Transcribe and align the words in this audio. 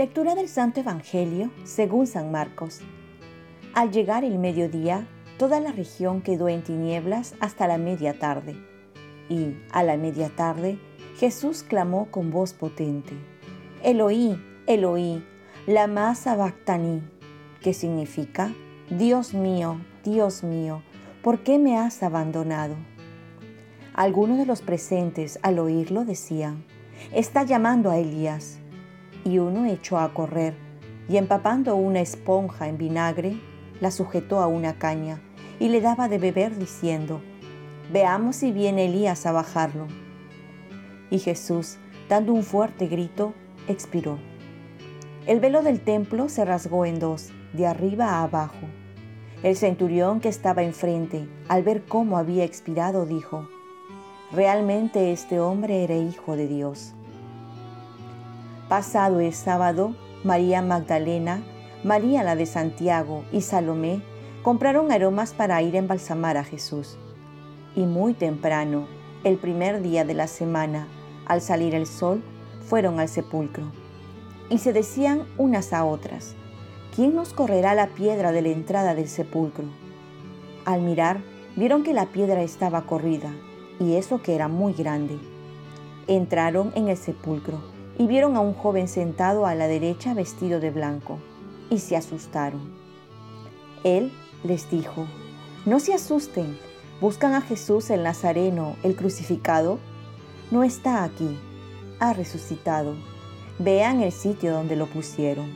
Lectura 0.00 0.34
del 0.34 0.48
Santo 0.48 0.80
Evangelio 0.80 1.50
según 1.64 2.06
San 2.06 2.30
Marcos. 2.32 2.80
Al 3.74 3.90
llegar 3.90 4.24
el 4.24 4.38
mediodía, 4.38 5.06
toda 5.36 5.60
la 5.60 5.72
región 5.72 6.22
quedó 6.22 6.48
en 6.48 6.62
tinieblas 6.62 7.34
hasta 7.38 7.68
la 7.68 7.76
media 7.76 8.18
tarde. 8.18 8.56
Y 9.28 9.58
a 9.72 9.82
la 9.82 9.98
media 9.98 10.30
tarde, 10.30 10.78
Jesús 11.18 11.62
clamó 11.62 12.10
con 12.10 12.30
voz 12.30 12.54
potente, 12.54 13.12
Eloí, 13.82 14.42
Eloí, 14.66 15.22
lama 15.70 16.16
sabactani, 16.16 17.00
que 17.60 17.74
significa, 17.74 18.52
Dios 18.90 19.34
mío, 19.34 19.80
Dios 20.02 20.42
mío, 20.42 20.82
¿por 21.22 21.44
qué 21.44 21.60
me 21.60 21.78
has 21.78 22.02
abandonado? 22.02 22.74
Algunos 23.94 24.38
de 24.38 24.46
los 24.46 24.62
presentes 24.62 25.38
al 25.42 25.60
oírlo 25.60 26.04
decían, 26.04 26.64
está 27.14 27.44
llamando 27.44 27.88
a 27.88 27.98
Elías 27.98 28.58
y 29.24 29.38
uno 29.38 29.64
echó 29.64 29.98
a 29.98 30.12
correr 30.12 30.56
y 31.08 31.18
empapando 31.18 31.76
una 31.76 32.00
esponja 32.00 32.66
en 32.66 32.76
vinagre, 32.76 33.40
la 33.80 33.92
sujetó 33.92 34.40
a 34.40 34.48
una 34.48 34.76
caña 34.76 35.20
y 35.60 35.68
le 35.68 35.80
daba 35.80 36.08
de 36.08 36.18
beber 36.18 36.58
diciendo, 36.58 37.22
Veamos 37.92 38.34
si 38.34 38.50
viene 38.50 38.86
Elías 38.86 39.24
a 39.24 39.30
bajarlo. 39.30 39.86
Y 41.10 41.20
Jesús, 41.20 41.76
dando 42.08 42.32
un 42.32 42.42
fuerte 42.42 42.88
grito, 42.88 43.34
expiró. 43.68 44.29
El 45.30 45.38
velo 45.38 45.62
del 45.62 45.78
templo 45.78 46.28
se 46.28 46.44
rasgó 46.44 46.84
en 46.84 46.98
dos, 46.98 47.28
de 47.52 47.64
arriba 47.64 48.06
a 48.06 48.24
abajo. 48.24 48.66
El 49.44 49.54
centurión 49.54 50.18
que 50.18 50.28
estaba 50.28 50.64
enfrente, 50.64 51.28
al 51.46 51.62
ver 51.62 51.84
cómo 51.84 52.18
había 52.18 52.42
expirado, 52.42 53.06
dijo, 53.06 53.48
Realmente 54.32 55.12
este 55.12 55.38
hombre 55.38 55.84
era 55.84 55.94
hijo 55.94 56.34
de 56.34 56.48
Dios. 56.48 56.94
Pasado 58.68 59.20
el 59.20 59.32
sábado, 59.32 59.94
María 60.24 60.62
Magdalena, 60.62 61.44
María 61.84 62.24
la 62.24 62.34
de 62.34 62.46
Santiago 62.46 63.22
y 63.30 63.42
Salomé 63.42 64.02
compraron 64.42 64.90
aromas 64.90 65.32
para 65.32 65.62
ir 65.62 65.76
a 65.76 65.78
embalsamar 65.78 66.38
a 66.38 66.42
Jesús. 66.42 66.98
Y 67.76 67.82
muy 67.82 68.14
temprano, 68.14 68.88
el 69.22 69.36
primer 69.36 69.80
día 69.80 70.04
de 70.04 70.14
la 70.14 70.26
semana, 70.26 70.88
al 71.24 71.40
salir 71.40 71.76
el 71.76 71.86
sol, 71.86 72.20
fueron 72.62 72.98
al 72.98 73.08
sepulcro. 73.08 73.79
Y 74.50 74.58
se 74.58 74.72
decían 74.72 75.26
unas 75.38 75.72
a 75.72 75.84
otras, 75.84 76.34
¿quién 76.94 77.14
nos 77.14 77.32
correrá 77.32 77.74
la 77.74 77.86
piedra 77.86 78.32
de 78.32 78.42
la 78.42 78.48
entrada 78.48 78.94
del 78.94 79.08
sepulcro? 79.08 79.64
Al 80.64 80.82
mirar, 80.82 81.22
vieron 81.56 81.84
que 81.84 81.94
la 81.94 82.06
piedra 82.06 82.42
estaba 82.42 82.82
corrida, 82.82 83.32
y 83.78 83.94
eso 83.94 84.20
que 84.20 84.34
era 84.34 84.48
muy 84.48 84.72
grande. 84.72 85.18
Entraron 86.08 86.72
en 86.74 86.88
el 86.88 86.96
sepulcro 86.96 87.62
y 87.96 88.06
vieron 88.06 88.34
a 88.34 88.40
un 88.40 88.54
joven 88.54 88.88
sentado 88.88 89.46
a 89.46 89.54
la 89.54 89.68
derecha 89.68 90.14
vestido 90.14 90.58
de 90.58 90.70
blanco, 90.70 91.18
y 91.70 91.78
se 91.78 91.96
asustaron. 91.96 92.72
Él 93.84 94.12
les 94.42 94.68
dijo, 94.70 95.06
no 95.64 95.78
se 95.78 95.94
asusten, 95.94 96.58
buscan 97.00 97.34
a 97.34 97.40
Jesús 97.40 97.88
el 97.90 98.02
Nazareno, 98.02 98.76
el 98.82 98.96
crucificado. 98.96 99.78
No 100.50 100.64
está 100.64 101.04
aquí, 101.04 101.38
ha 102.00 102.12
resucitado. 102.12 102.94
Vean 103.62 104.00
el 104.00 104.10
sitio 104.10 104.54
donde 104.54 104.74
lo 104.74 104.86
pusieron. 104.86 105.50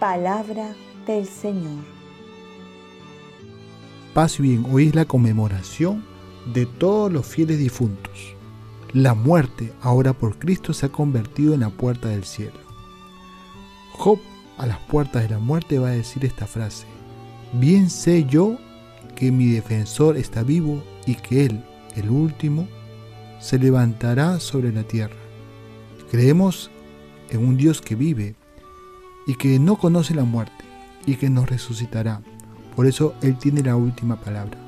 Palabra 0.00 0.74
del 1.06 1.28
Señor. 1.28 1.84
Paz 4.14 4.40
bien, 4.40 4.66
hoy 4.68 4.88
es 4.88 4.96
la 4.96 5.04
conmemoración 5.04 6.04
de 6.52 6.66
todos 6.66 7.12
los 7.12 7.24
fieles 7.24 7.60
difuntos. 7.60 8.34
La 8.92 9.14
muerte, 9.14 9.72
ahora 9.80 10.12
por 10.12 10.40
Cristo, 10.40 10.72
se 10.72 10.86
ha 10.86 10.88
convertido 10.88 11.54
en 11.54 11.60
la 11.60 11.70
puerta 11.70 12.08
del 12.08 12.24
cielo. 12.24 12.58
Job, 13.92 14.18
a 14.56 14.66
las 14.66 14.78
puertas 14.80 15.22
de 15.22 15.28
la 15.28 15.38
muerte, 15.38 15.78
va 15.78 15.90
a 15.90 15.92
decir 15.92 16.24
esta 16.24 16.48
frase. 16.48 16.86
Bien 17.52 17.90
sé 17.90 18.24
yo 18.24 18.56
que 19.14 19.30
mi 19.30 19.46
defensor 19.46 20.16
está 20.16 20.42
vivo 20.42 20.82
y 21.06 21.14
que 21.14 21.46
él, 21.46 21.64
el 21.94 22.10
último, 22.10 22.66
se 23.38 23.56
levantará 23.56 24.40
sobre 24.40 24.72
la 24.72 24.82
tierra. 24.82 25.27
Creemos 26.10 26.70
en 27.30 27.46
un 27.46 27.56
Dios 27.56 27.80
que 27.80 27.94
vive 27.94 28.34
y 29.26 29.34
que 29.34 29.58
no 29.58 29.76
conoce 29.76 30.14
la 30.14 30.24
muerte 30.24 30.64
y 31.06 31.16
que 31.16 31.28
nos 31.28 31.48
resucitará. 31.48 32.22
Por 32.74 32.86
eso 32.86 33.14
Él 33.22 33.36
tiene 33.36 33.62
la 33.62 33.76
última 33.76 34.20
palabra. 34.20 34.58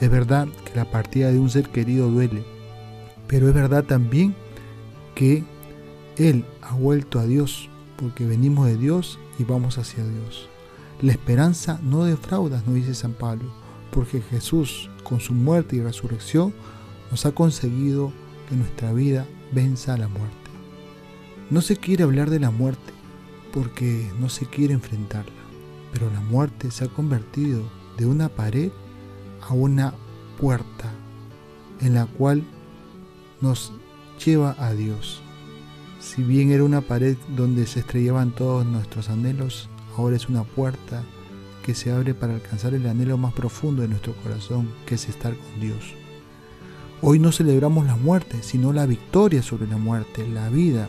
Es 0.00 0.10
verdad 0.10 0.46
que 0.64 0.76
la 0.76 0.90
partida 0.90 1.32
de 1.32 1.38
un 1.38 1.50
ser 1.50 1.70
querido 1.70 2.08
duele, 2.10 2.44
pero 3.26 3.48
es 3.48 3.54
verdad 3.54 3.84
también 3.84 4.34
que 5.14 5.42
Él 6.18 6.44
ha 6.62 6.74
vuelto 6.74 7.18
a 7.18 7.24
Dios, 7.24 7.68
porque 7.96 8.26
venimos 8.26 8.66
de 8.66 8.76
Dios 8.76 9.18
y 9.38 9.44
vamos 9.44 9.78
hacia 9.78 10.04
Dios. 10.04 10.48
La 11.00 11.12
esperanza 11.12 11.80
no 11.82 12.04
defrauda, 12.04 12.62
nos 12.66 12.74
dice 12.74 12.94
San 12.94 13.12
Pablo, 13.12 13.50
porque 13.90 14.20
Jesús, 14.20 14.90
con 15.02 15.20
su 15.20 15.32
muerte 15.32 15.76
y 15.76 15.80
resurrección, 15.80 16.54
nos 17.10 17.26
ha 17.26 17.32
conseguido 17.32 18.12
que 18.48 18.56
nuestra 18.56 18.92
vida 18.92 19.26
venza 19.52 19.94
a 19.94 19.98
la 19.98 20.08
muerte. 20.08 20.45
No 21.48 21.60
se 21.60 21.76
quiere 21.76 22.02
hablar 22.02 22.28
de 22.28 22.40
la 22.40 22.50
muerte 22.50 22.92
porque 23.52 24.10
no 24.18 24.28
se 24.28 24.46
quiere 24.46 24.74
enfrentarla, 24.74 25.32
pero 25.92 26.10
la 26.10 26.20
muerte 26.20 26.72
se 26.72 26.84
ha 26.84 26.88
convertido 26.88 27.62
de 27.96 28.04
una 28.04 28.28
pared 28.28 28.72
a 29.48 29.54
una 29.54 29.94
puerta 30.40 30.92
en 31.80 31.94
la 31.94 32.06
cual 32.06 32.42
nos 33.40 33.72
lleva 34.24 34.56
a 34.58 34.72
Dios. 34.72 35.22
Si 36.00 36.22
bien 36.24 36.50
era 36.50 36.64
una 36.64 36.80
pared 36.80 37.16
donde 37.36 37.66
se 37.68 37.80
estrellaban 37.80 38.32
todos 38.32 38.66
nuestros 38.66 39.08
anhelos, 39.08 39.68
ahora 39.96 40.16
es 40.16 40.28
una 40.28 40.42
puerta 40.42 41.04
que 41.64 41.76
se 41.76 41.92
abre 41.92 42.12
para 42.12 42.34
alcanzar 42.34 42.74
el 42.74 42.86
anhelo 42.88 43.18
más 43.18 43.34
profundo 43.34 43.82
de 43.82 43.88
nuestro 43.88 44.14
corazón, 44.16 44.68
que 44.84 44.96
es 44.96 45.08
estar 45.08 45.36
con 45.36 45.60
Dios. 45.60 45.94
Hoy 47.02 47.20
no 47.20 47.30
celebramos 47.30 47.86
la 47.86 47.94
muerte, 47.94 48.42
sino 48.42 48.72
la 48.72 48.86
victoria 48.86 49.42
sobre 49.42 49.68
la 49.68 49.76
muerte, 49.76 50.26
la 50.26 50.48
vida 50.48 50.88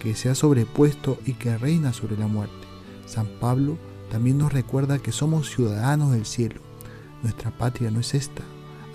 que 0.00 0.14
se 0.14 0.28
ha 0.28 0.34
sobrepuesto 0.34 1.18
y 1.26 1.34
que 1.34 1.56
reina 1.58 1.92
sobre 1.92 2.16
la 2.16 2.26
muerte. 2.26 2.54
San 3.06 3.26
Pablo 3.40 3.78
también 4.10 4.38
nos 4.38 4.52
recuerda 4.52 4.98
que 4.98 5.12
somos 5.12 5.50
ciudadanos 5.50 6.12
del 6.12 6.26
cielo. 6.26 6.60
Nuestra 7.22 7.50
patria 7.50 7.90
no 7.90 8.00
es 8.00 8.14
esta. 8.14 8.42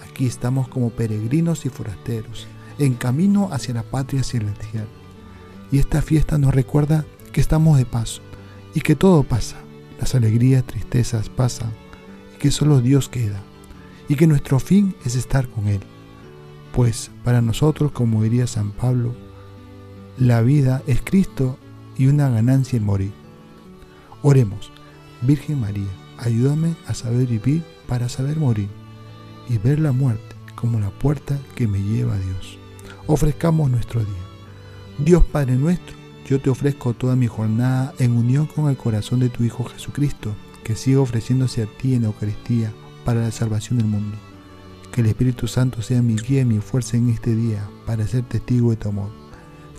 Aquí 0.08 0.26
estamos 0.26 0.68
como 0.68 0.90
peregrinos 0.90 1.66
y 1.66 1.70
forasteros 1.70 2.48
en 2.80 2.96
camino 2.96 3.50
hacia 3.52 3.74
la 3.74 3.84
patria 3.84 4.24
celestial. 4.24 4.88
Y 5.72 5.80
esta 5.80 6.02
fiesta 6.02 6.38
nos 6.38 6.54
recuerda 6.54 7.06
que 7.32 7.42
estamos 7.42 7.78
de 7.78 7.86
paso 7.86 8.22
y 8.74 8.82
que 8.82 8.96
todo 8.96 9.24
pasa. 9.24 9.58
Las 10.00 10.16
alegrías, 10.16 10.66
tristezas 10.66 11.30
pasan 11.30 11.72
y 12.36 12.40
que 12.40 12.52
solo 12.52 12.82
Dios 12.82 13.08
queda. 13.08 13.42
Y 14.10 14.16
que 14.16 14.28
nuestro 14.28 14.60
fin 14.60 14.96
es 15.06 15.16
estar 15.16 15.48
con 15.48 15.68
Él. 15.68 15.82
Pues 16.74 17.12
para 17.24 17.42
nosotros, 17.42 17.92
como 17.92 18.24
diría 18.24 18.48
San 18.48 18.72
Pablo, 18.72 19.16
la 20.18 20.42
vida 20.42 20.84
es 20.88 21.02
Cristo 21.02 21.58
y 21.98 22.08
una 22.08 22.30
ganancia 22.30 22.78
en 22.78 22.86
morir. 22.86 23.14
Oremos, 24.22 24.72
Virgen 25.22 25.60
María, 25.60 25.90
ayúdame 26.18 26.76
a 26.88 26.94
saber 26.94 27.28
vivir 27.28 27.64
para 27.88 28.10
saber 28.10 28.38
morir 28.38 28.70
y 29.50 29.58
ver 29.58 29.80
la 29.80 29.92
muerte 29.92 30.36
como 30.56 30.80
la 30.80 30.90
puerta 30.90 31.40
que 31.56 31.68
me 31.68 31.82
lleva 31.82 32.16
a 32.16 32.20
Dios 32.20 32.62
ofrezcamos 33.08 33.70
nuestro 33.70 34.02
día. 34.02 34.24
Dios 34.98 35.24
Padre 35.24 35.56
nuestro, 35.56 35.96
yo 36.28 36.40
te 36.40 36.50
ofrezco 36.50 36.94
toda 36.94 37.16
mi 37.16 37.28
jornada 37.28 37.94
en 38.00 38.12
unión 38.12 38.46
con 38.46 38.70
el 38.70 38.78
corazón 38.78 39.20
de 39.20 39.30
tu 39.30 39.44
Hijo 39.44 39.66
Jesucristo, 39.66 40.34
que 40.64 40.76
siga 40.76 41.02
ofreciéndose 41.02 41.64
a 41.64 41.66
ti 41.66 41.96
en 41.96 42.04
la 42.04 42.08
Eucaristía 42.08 42.72
para 43.04 43.22
la 43.22 43.32
salvación 43.32 43.80
del 43.80 43.88
mundo. 43.88 44.18
Que 44.92 45.02
el 45.02 45.08
Espíritu 45.08 45.48
Santo 45.48 45.82
sea 45.82 46.02
mi 46.02 46.16
guía 46.16 46.42
y 46.42 46.46
mi 46.46 46.60
fuerza 46.60 46.98
en 46.98 47.10
este 47.10 47.36
día 47.36 47.68
para 47.86 48.06
ser 48.08 48.24
testigo 48.24 48.72
de 48.72 48.78
tu 48.78 48.90
amor. 48.90 49.21